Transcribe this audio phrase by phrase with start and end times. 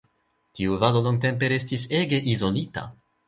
[0.59, 2.87] Tiu valo longtempe restis ege izolita.